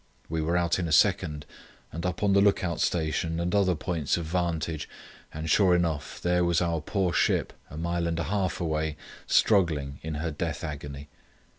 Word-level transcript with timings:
We 0.29 0.41
were 0.41 0.57
out 0.57 0.79
in 0.79 0.87
a 0.87 0.91
second 0.91 1.45
and 1.91 2.07
up 2.07 2.23
on 2.23 2.33
the 2.33 2.41
look 2.41 2.63
out 2.63 2.81
station 2.81 3.39
and 3.39 3.53
other 3.53 3.75
points 3.75 4.17
of 4.17 4.25
vantage, 4.25 4.89
and, 5.31 5.47
sure 5.47 5.75
enough, 5.75 6.19
there 6.19 6.43
was 6.43 6.59
our 6.59 6.81
poor 6.81 7.13
ship 7.13 7.53
a 7.69 7.77
mile 7.77 8.07
and 8.07 8.17
a 8.19 8.23
half 8.23 8.59
away 8.59 8.97
struggling 9.27 9.99
in 10.01 10.15
her 10.15 10.31
death 10.31 10.63
agony. 10.63 11.07